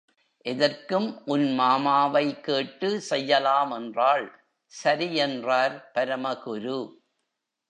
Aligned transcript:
எதற்கும் 0.45 1.21
உன் 1.25 1.53
மாமாவை 1.53 2.41
கேட்டு 2.41 3.01
செய்யலாம் 3.01 3.71
என்றாள், 3.71 4.25
சரி, 4.65 5.15
என்றார் 5.15 5.91
பரமகுரு. 5.93 6.79